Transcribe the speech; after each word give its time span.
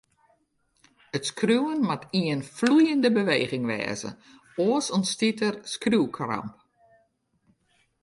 It 1.17 1.23
skriuwen 1.29 1.81
moat 1.87 2.03
ien 2.21 2.41
floeiende 2.57 3.09
beweging 3.17 3.65
wêze, 3.71 4.09
oars 4.63 4.87
ûntstiet 4.97 5.39
skriuwkramp. 5.73 6.53